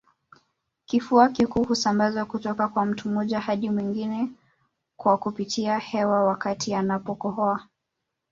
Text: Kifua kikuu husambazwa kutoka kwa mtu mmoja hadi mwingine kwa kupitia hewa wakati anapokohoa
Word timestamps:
Kifua 0.85 1.29
kikuu 1.29 1.63
husambazwa 1.63 2.25
kutoka 2.25 2.67
kwa 2.67 2.85
mtu 2.85 3.09
mmoja 3.09 3.39
hadi 3.39 3.69
mwingine 3.69 4.31
kwa 4.97 5.17
kupitia 5.17 5.79
hewa 5.79 6.23
wakati 6.23 6.73
anapokohoa 6.75 7.67